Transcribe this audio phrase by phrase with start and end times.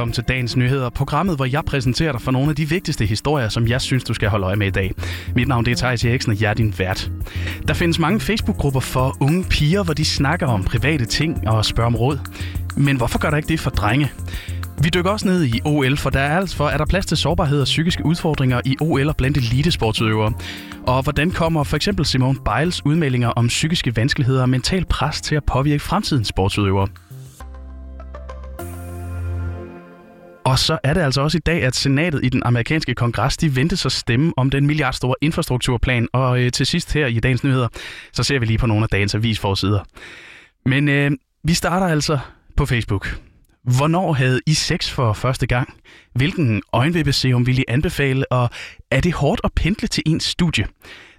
[0.00, 3.48] velkommen til dagens nyheder, programmet, hvor jeg præsenterer dig for nogle af de vigtigste historier,
[3.48, 4.94] som jeg synes, du skal holde øje med i dag.
[5.34, 7.10] Mit navn det er Thijs Eriksen, og jeg er din vært.
[7.68, 11.86] Der findes mange Facebook-grupper for unge piger, hvor de snakker om private ting og spørger
[11.86, 12.18] om råd.
[12.76, 14.12] Men hvorfor gør der ikke det for drenge?
[14.82, 17.16] Vi dykker også ned i OL, for der er altså for, er der plads til
[17.16, 20.32] sårbarhed og psykiske udfordringer i OL og blandt elitesportsudøvere.
[20.86, 25.34] Og hvordan kommer for eksempel Simone Biles udmeldinger om psykiske vanskeligheder og mental pres til
[25.34, 26.88] at påvirke fremtidens sportsudøvere?
[30.50, 33.56] Og så er det altså også i dag, at senatet i den amerikanske kongres, de
[33.56, 36.08] ventes sig stemme om den milliardstore infrastrukturplan.
[36.12, 37.68] Og øh, til sidst her i dagens nyheder,
[38.12, 39.80] så ser vi lige på nogle af dagens avisforsider.
[40.66, 41.10] Men øh,
[41.44, 42.18] vi starter altså
[42.56, 43.20] på Facebook.
[43.64, 45.74] Hvornår havde I sex for første gang?
[46.14, 48.32] Hvilken øjenvippeserum vil I anbefale?
[48.32, 48.50] Og
[48.90, 50.66] er det hårdt at pendle til ens studie?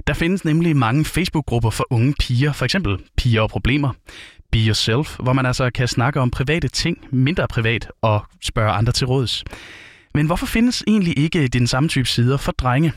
[0.07, 3.93] Der findes nemlig mange Facebook-grupper for unge piger, for eksempel Piger og Problemer,
[4.51, 8.93] Be Yourself, hvor man altså kan snakke om private ting, mindre privat, og spørge andre
[8.93, 9.43] til råds.
[10.13, 12.93] Men hvorfor findes egentlig ikke den samme type sider for drenge?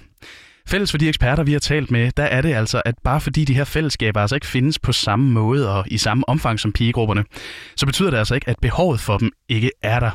[0.66, 3.44] Fælles for de eksperter, vi har talt med, der er det altså, at bare fordi
[3.44, 7.24] de her fællesskaber altså ikke findes på samme måde og i samme omfang som pigegrupperne,
[7.76, 10.10] så betyder det altså ikke, at behovet for dem ikke er der.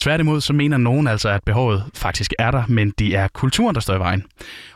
[0.00, 3.80] Tværtimod så mener nogen altså, at behovet faktisk er der, men det er kulturen, der
[3.80, 4.24] står i vejen.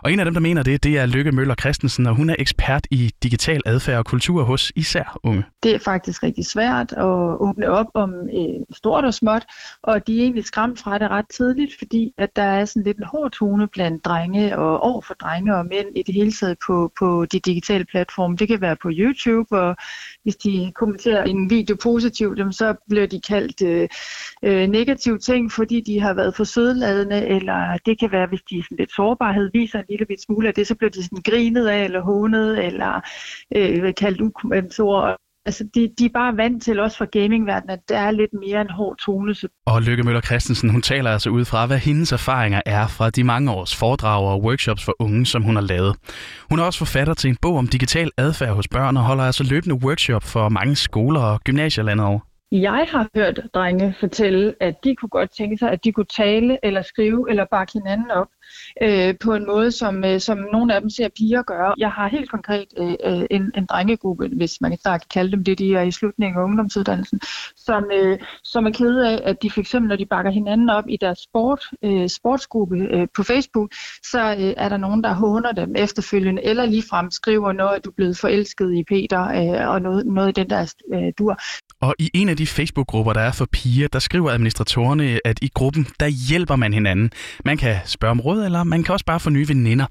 [0.03, 2.37] Og en af dem, der mener det, det er Lykke Møller Christensen, og hun er
[2.39, 5.44] ekspert i digital adfærd og kultur hos især unge.
[5.62, 7.05] Det er faktisk rigtig svært at
[7.41, 9.44] åbne op om øh, stort og småt,
[9.83, 12.97] og de er egentlig skræmt fra det ret tidligt, fordi at der er sådan lidt
[12.97, 16.56] en hård tone blandt drenge og over for drenge og mænd i det hele taget
[16.67, 18.37] på, på de digitale platforme.
[18.37, 19.77] Det kan være på YouTube, og
[20.22, 23.89] hvis de kommenterer en video positivt, så bliver de kaldt øh,
[24.43, 28.62] øh, negative ting, fordi de har været for sødladende, eller det kan være, hvis de
[28.62, 31.67] sådan lidt sårbarhed viser en lille bit smule af det, så bliver de sådan grinet
[31.67, 33.01] af, eller hånet, eller
[33.57, 35.17] øh, kaldt ukommentarer.
[35.47, 38.61] Altså, de, de er bare vant til, også fra gamingverdenen, at der er lidt mere
[38.61, 39.34] en hård tone.
[39.66, 43.25] Og Lykke Møller Christensen, hun taler altså ud fra, hvad hendes erfaringer er fra de
[43.25, 45.97] mange års foredrag og workshops for unge, som hun har lavet.
[46.50, 49.45] Hun er også forfatter til en bog om digital adfærd hos børn og holder altså
[49.45, 52.21] løbende workshop for mange skoler og gymnasier landet over.
[52.53, 56.59] Jeg har hørt drenge fortælle, at de kunne godt tænke sig, at de kunne tale
[56.62, 58.29] eller skrive eller bakke hinanden op
[58.83, 61.75] øh, på en måde, som, øh, som nogle af dem ser piger gøre.
[61.79, 65.59] Jeg har helt konkret øh, øh en, en drengegruppe, hvis man kan kalde dem det,
[65.59, 67.21] de er i slutningen af ungdomsuddannelsen,
[67.57, 70.84] som, øh, som er kede af, at de for eksempel, når de bakker hinanden op
[70.89, 75.53] i deres sport, øh, sportsgruppe øh, på Facebook, så øh, er der nogen, der håner
[75.53, 79.83] dem efterfølgende, eller ligefrem skriver noget, at du er blevet forelsket i Peter, øh, og
[79.83, 81.39] noget, noget i den der øh, dur.
[81.81, 85.51] Og i en af de Facebook-grupper, der er for piger, der skriver administratorerne, at i
[85.55, 87.11] gruppen, der hjælper man hinanden.
[87.45, 89.87] Man kan spørge om råd, eller man kan også bare få nye veninder.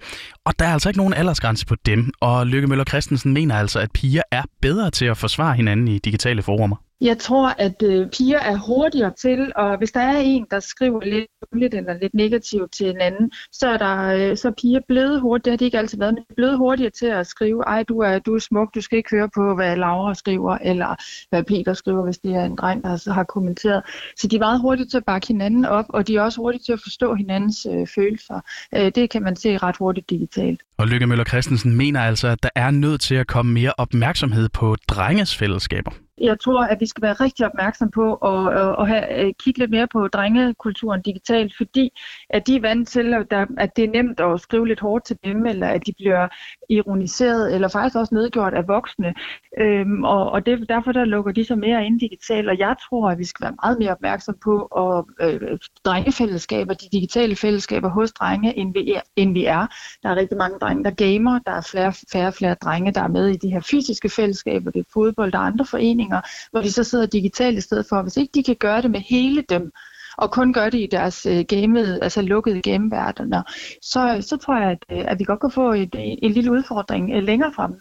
[0.45, 3.79] Og der er altså ikke nogen aldersgrænse på dem, og Lykke Møller Christensen mener altså,
[3.79, 6.84] at piger er bedre til at forsvare hinanden i digitale forumer.
[7.01, 11.01] Jeg tror, at øh, piger er hurtigere til, og hvis der er en, der skriver
[11.03, 14.79] lidt lidt eller lidt negativt til en anden, så er, der, øh, så er piger
[14.87, 17.83] blevet hurtigt, det har de ikke altid været, men blevet hurtigere til at skrive, ej,
[17.83, 20.95] du er, du er smuk, du skal ikke høre på, hvad Laura skriver, eller
[21.29, 23.83] hvad Peter skriver, hvis det er en dreng, der har kommenteret.
[24.17, 26.63] Så de er meget hurtige til at bakke hinanden op, og de er også hurtige
[26.65, 28.39] til at forstå hinandens øh, følelser.
[28.75, 30.63] Øh, det kan man se ret hurtigt digitalt.
[30.77, 34.49] Og Lykke Møller Christensen mener altså, at der er nødt til at komme mere opmærksomhed
[34.49, 35.91] på drenges fællesskaber.
[36.21, 39.59] Jeg tror, at vi skal være rigtig opmærksom på at, at, at have, øh, kigge
[39.59, 41.89] lidt mere på drengekulturen digitalt, fordi
[42.29, 45.05] at de er vant til, at, der, at det er nemt at skrive lidt hårdt
[45.05, 46.27] til dem, eller at de bliver
[46.69, 49.13] ironiseret, eller faktisk også nedgjort af voksne.
[49.59, 53.09] Øhm, og og det, derfor der lukker de sig mere ind digitalt, og jeg tror,
[53.09, 58.11] at vi skal være meget mere opmærksom på at, øh, drengefællesskaber, de digitale fællesskaber hos
[58.11, 59.67] drenge, end vi, er, end vi er.
[60.03, 63.07] Der er rigtig mange drenge, der gamer, der er flere, færre flere drenge, der er
[63.07, 66.04] med i de her fysiske fællesskaber, det er fodbold, der er andre foreninger,
[66.51, 68.01] hvor de så sidder digitalt i stedet for.
[68.01, 69.71] Hvis ikke de kan gøre det med hele dem,
[70.17, 73.41] og kun gør det i deres øh, game, altså lukkede gameverdener,
[73.81, 77.11] så, så tror jeg, at, øh, at vi godt kan få et, en lille udfordring
[77.15, 77.71] øh, længere frem.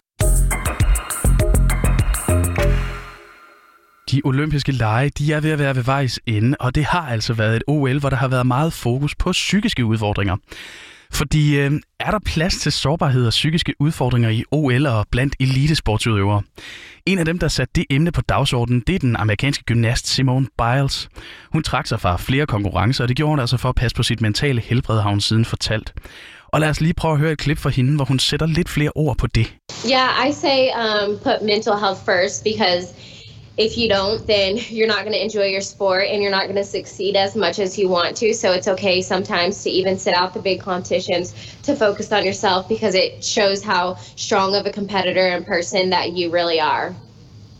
[4.11, 7.35] De olympiske lege, de er ved at være ved vejs ende, og det har altså
[7.35, 10.37] været et OL, hvor der har været meget fokus på psykiske udfordringer.
[11.15, 16.43] Fordi øh, er der plads til sårbarhed og psykiske udfordringer i OL og blandt elitesportsudøvere?
[17.07, 20.47] En af dem, der satte det emne på dagsordenen, det er den amerikanske gymnast Simone
[20.59, 21.09] Biles.
[21.53, 24.03] Hun trak sig fra flere konkurrencer, og det gjorde hun altså for at passe på
[24.03, 25.95] sit mentale helbred, har hun siden fortalt.
[26.49, 28.69] Og lad os lige prøve at høre et klip fra hende, hvor hun sætter lidt
[28.69, 29.55] flere ord på det.
[29.91, 32.87] Yeah, I say um, put mental health first because
[33.57, 36.57] if you don't, then you're not going to enjoy your sport and you're not going
[36.57, 38.35] to succeed as much as you want to.
[38.35, 42.69] So it's okay sometimes to even sit out the big competitions to focus on yourself
[42.69, 46.95] because it shows how strong of a competitor and person that you really are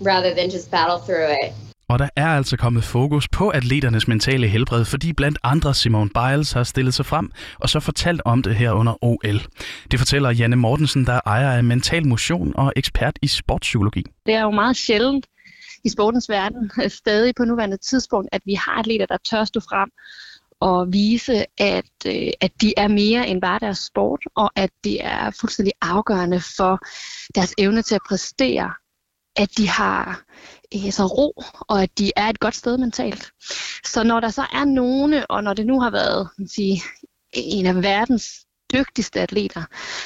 [0.01, 1.53] rather than just battle through it.
[1.89, 6.53] Og der er altså kommet fokus på atleternes mentale helbred, fordi blandt andre Simone Biles
[6.53, 7.31] har stillet sig frem
[7.61, 9.41] og så fortalt om det her under OL.
[9.91, 14.03] Det fortæller Janne Mortensen, der ejer af Mental Motion og ekspert i sportspsykologi.
[14.27, 15.27] Det er jo meget sjældent
[15.85, 19.61] i sportens verden, øh, stadig på nuværende tidspunkt, at vi har atleter, der tør stå
[19.61, 19.91] frem
[20.61, 25.05] og vise, at, øh, at de er mere end bare deres sport, og at det
[25.05, 26.79] er fuldstændig afgørende for
[27.35, 28.73] deres evne til at præstere,
[29.37, 30.25] at de har
[30.75, 33.33] øh, så ro, og at de er et godt sted mentalt.
[33.85, 36.83] Så når der så er nogle, og når det nu har været sige,
[37.33, 38.25] en af verdens
[38.75, 39.63] dygtigste atleter,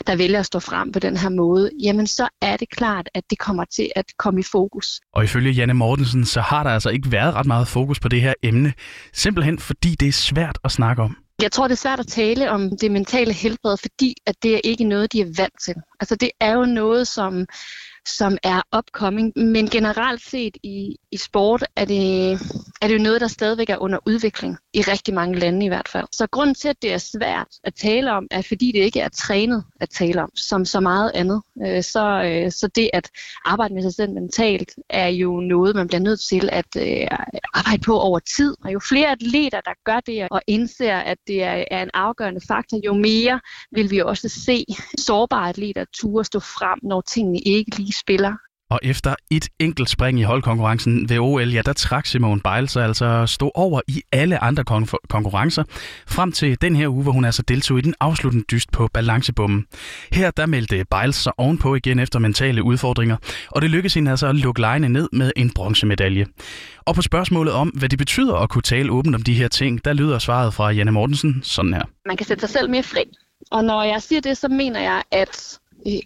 [0.06, 3.24] der vælger at stå frem på den her måde, jamen så er det klart, at
[3.30, 5.00] det kommer til at komme i fokus.
[5.12, 8.20] Og ifølge Janne Mortensen, så har der altså ikke været ret meget fokus på det
[8.20, 8.72] her emne,
[9.12, 11.16] simpelthen fordi det er svært at snakke om.
[11.42, 14.60] Jeg tror, det er svært at tale om det mentale helbred, fordi at det er
[14.64, 15.74] ikke noget, de er vant til.
[16.00, 17.46] Altså det er jo noget, som
[18.06, 19.32] som er upcoming.
[19.36, 22.32] Men generelt set i, i sport er det,
[22.82, 25.88] er det jo noget, der stadigvæk er under udvikling i rigtig mange lande i hvert
[25.88, 26.06] fald.
[26.12, 29.08] Så grunden til, at det er svært at tale om, er fordi det ikke er
[29.08, 31.42] trænet at tale om, som så meget andet.
[31.66, 33.10] Øh, så, øh, så det at
[33.44, 37.06] arbejde med sig selv mentalt er jo noget, man bliver nødt til at øh,
[37.54, 38.54] arbejde på over tid.
[38.64, 42.40] Og jo flere atleter, der gør det og indser, at det er, er en afgørende
[42.48, 43.40] faktor, jo mere
[43.72, 44.64] vil vi også se
[44.98, 48.32] sårbare atleter ture stå frem, når tingene ikke lige spiller.
[48.70, 53.26] Og efter et enkelt spring i holdkonkurrencen ved OL, ja, der trak Simone Biles altså
[53.26, 55.64] stå over i alle andre kon- konkurrencer,
[56.06, 59.66] frem til den her uge, hvor hun altså deltog i den afsluttende dyst på balancebommen.
[60.12, 63.16] Her der meldte Biles sig ovenpå igen efter mentale udfordringer,
[63.50, 66.26] og det lykkedes hende altså at lukke lejene ned med en bronzemedalje.
[66.86, 69.84] Og på spørgsmålet om, hvad det betyder at kunne tale åbent om de her ting,
[69.84, 71.82] der lyder svaret fra Janne Mortensen sådan her.
[72.06, 73.04] Man kan sætte sig selv mere fri.
[73.50, 75.58] Og når jeg siger det, så mener jeg, at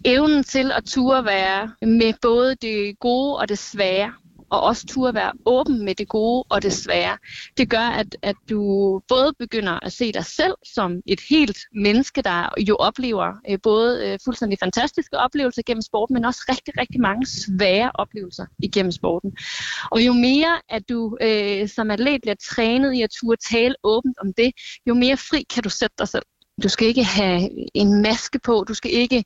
[0.05, 4.13] evnen til at turde være med både det gode og det svære,
[4.53, 7.17] og også turde være åben med det gode og det svære.
[7.57, 8.61] Det gør, at, at du
[9.07, 14.07] både begynder at se dig selv som et helt menneske, der jo oplever øh, både
[14.07, 19.31] øh, fuldstændig fantastiske oplevelser gennem sporten, men også rigtig, rigtig mange svære oplevelser igennem sporten.
[19.91, 24.17] Og jo mere, at du øh, som atlet bliver trænet i at turde tale åbent
[24.21, 24.51] om det,
[24.87, 26.23] jo mere fri kan du sætte dig selv.
[26.63, 29.23] Du skal ikke have en maske på, du skal ikke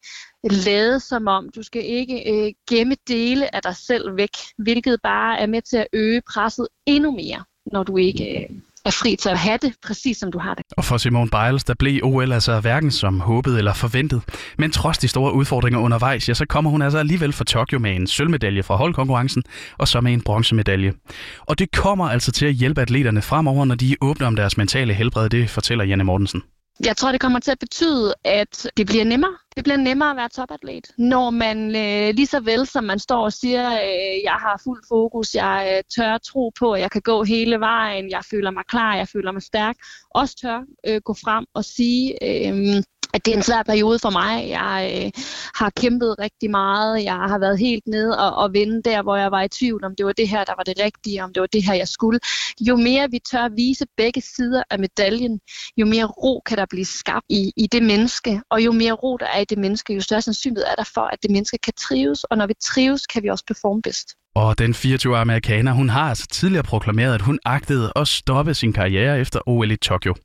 [0.51, 5.39] lade som om, du skal ikke øh, gemme dele af dig selv væk, hvilket bare
[5.39, 8.57] er med til at øge presset endnu mere, når du ikke øh,
[8.88, 10.63] er fri til at have det, præcis som du har det.
[10.77, 14.21] Og for Simone Biles, der blev OL altså hverken som håbet eller forventet.
[14.57, 17.95] Men trods de store udfordringer undervejs, ja, så kommer hun altså alligevel fra Tokyo med
[17.95, 19.44] en sølvmedalje fra holdkonkurrencen,
[19.77, 20.94] og så med en bronzemedalje.
[21.39, 24.94] Og det kommer altså til at hjælpe atleterne fremover, når de åbner om deres mentale
[24.94, 26.44] helbred, det fortæller Janne Mortensen.
[26.85, 29.38] Jeg tror, det kommer til at betyde, at det bliver nemmere.
[29.56, 33.24] Det bliver nemmere at være topatlet, når man øh, lige så vel som man står
[33.24, 37.01] og siger, øh, jeg har fuld fokus, jeg øh, tør tro på, at jeg kan
[37.01, 39.75] gå hele vejen, jeg føler mig klar, jeg føler mig stærk,
[40.09, 42.83] også tør øh, gå frem og sige, øh,
[43.13, 44.50] at det er en svær periode for mig.
[44.50, 45.24] Jeg øh,
[45.56, 47.04] har kæmpet rigtig meget.
[47.04, 49.95] Jeg har været helt nede og, og vende der, hvor jeg var i tvivl, om
[49.95, 52.19] det var det her, der var det rigtige, om det var det her, jeg skulle.
[52.62, 55.39] Jo mere vi tør vise begge sider af medaljen,
[55.77, 58.42] jo mere ro kan der blive skabt i, i det menneske.
[58.50, 61.02] Og jo mere ro der er i det menneske, jo større sandsynlighed er der for,
[61.02, 62.23] at det menneske kan trives.
[62.23, 64.07] Og når vi trives, kan vi også performe bedst.
[64.37, 68.73] Og den 24-årige amerikaner, hun har altså tidligere proklameret, at hun agtede at stoppe sin
[68.73, 70.15] karriere efter OL i Tokyo.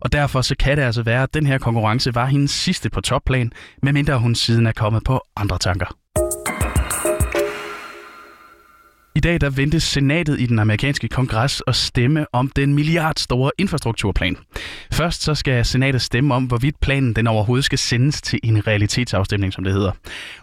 [0.00, 3.00] Og derfor så kan det altså være, at den her konkurrence var hendes sidste på
[3.00, 5.86] topplan, medmindre hun siden er kommet på andre tanker.
[9.18, 14.36] I dag der ventes senatet i den amerikanske kongres at stemme om den milliardstore infrastrukturplan.
[14.92, 19.52] Først så skal senatet stemme om, hvorvidt planen den overhovedet skal sendes til en realitetsafstemning,
[19.52, 19.92] som det hedder.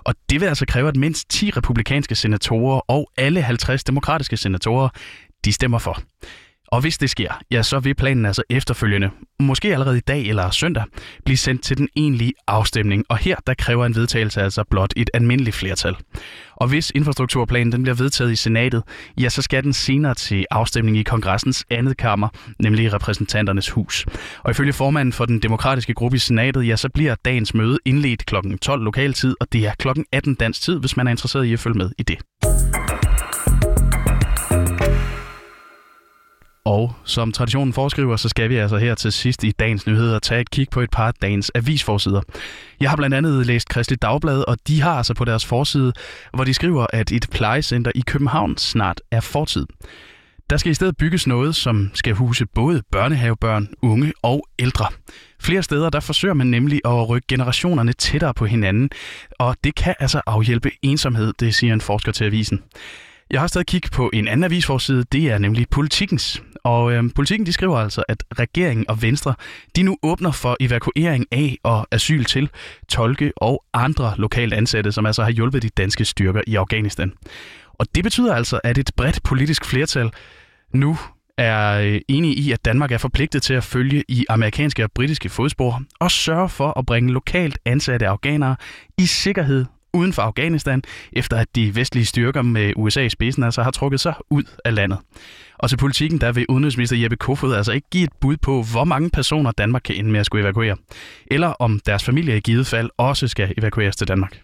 [0.04, 4.90] Og det vil altså kræve, at mindst 10 republikanske senatorer og alle 50 demokratiske senatorer,
[5.46, 6.02] de stemmer for.
[6.76, 10.50] Og hvis det sker, ja, så vil planen altså efterfølgende, måske allerede i dag eller
[10.50, 10.84] søndag,
[11.26, 13.06] blive sendt til den egentlige afstemning.
[13.10, 15.96] Og her der kræver en vedtagelse altså blot et almindeligt flertal.
[16.56, 18.84] Og hvis infrastrukturplanen den bliver vedtaget i senatet,
[19.18, 22.28] ja, så skal den senere til afstemning i kongressens andet kammer,
[22.60, 24.06] nemlig repræsentanternes hus.
[24.44, 28.26] Og ifølge formanden for den demokratiske gruppe i senatet, ja, så bliver dagens møde indledt
[28.26, 28.36] kl.
[28.62, 29.88] 12 lokaltid, og det er kl.
[30.12, 32.18] 18 dansk tid, hvis man er interesseret i at følge med i det.
[36.66, 40.42] Og som traditionen foreskriver, så skal vi altså her til sidst i dagens nyheder tage
[40.42, 42.22] et kig på et par af dagens avisforsider.
[42.80, 45.94] Jeg har blandt andet læst Kristelig Dagblad, og de har altså på deres forside,
[46.34, 49.66] hvor de skriver, at et plejecenter i København snart er fortid.
[50.50, 54.86] Der skal i stedet bygges noget, som skal huse både børnehavebørn, unge og ældre.
[55.42, 58.90] Flere steder der forsøger man nemlig at rykke generationerne tættere på hinanden,
[59.40, 62.62] og det kan altså afhjælpe ensomhed, det siger en forsker til avisen.
[63.32, 66.44] Jeg har stadig kigget på en anden avisforside, det er nemlig Politikens.
[66.64, 69.36] Og øh, Politikken de skriver altså, at regeringen og Venstre,
[69.76, 72.50] de nu åbner for evakuering af og asyl til
[72.90, 77.14] tolke og andre lokalt ansatte, som altså har hjulpet de danske styrker i Afghanistan.
[77.74, 80.12] Og det betyder altså, at et bredt politisk flertal
[80.74, 80.98] nu
[81.38, 85.30] er øh, enige i, at Danmark er forpligtet til at følge i amerikanske og britiske
[85.30, 88.56] fodspor og sørge for at bringe lokalt ansatte afghanere
[88.98, 89.66] i sikkerhed
[89.96, 90.84] uden for Afghanistan,
[91.14, 94.76] efter at de vestlige styrker med USA i spidsen altså har trukket sig ud af
[94.76, 95.00] landet.
[95.60, 98.84] Og til politikken, der vil udenrigsminister Jeppe Kofod altså ikke give et bud på, hvor
[98.84, 100.76] mange personer Danmark kan ende med at skulle evakuere,
[101.32, 104.42] eller om deres familie i givet fald også skal evakueres til Danmark.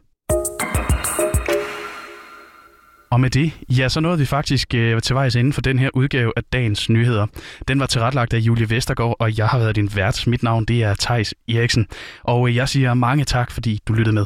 [3.11, 5.89] Og med det, ja, så nåede vi faktisk øh, til vejs inden for den her
[5.93, 7.27] udgave af dagens nyheder.
[7.67, 10.27] Den var tilrettelagt af Julie Vestergaard, og jeg har været din vært.
[10.27, 11.87] Mit navn det er Tejs Eriksen.
[12.23, 14.25] Og øh, jeg siger mange tak, fordi du lyttede med.